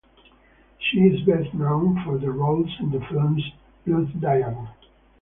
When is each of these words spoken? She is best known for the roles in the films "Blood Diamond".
She 0.79 0.97
is 0.97 1.21
best 1.27 1.53
known 1.53 2.01
for 2.03 2.17
the 2.17 2.31
roles 2.31 2.75
in 2.79 2.89
the 2.89 3.01
films 3.05 3.47
"Blood 3.85 4.19
Diamond". 4.19 4.69